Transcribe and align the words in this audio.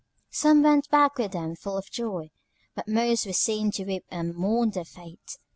Some 0.31 0.63
went 0.63 0.89
back 0.89 1.19
with 1.19 1.33
them 1.33 1.55
full 1.55 1.77
of 1.77 1.91
joy, 1.91 2.31
but 2.73 2.87
most 2.87 3.27
were 3.27 3.33
seen 3.33 3.69
to 3.73 3.85
weep 3.85 4.05
and 4.09 4.33
mourn 4.33 4.71
their 4.71 4.83
fate. 4.83 5.37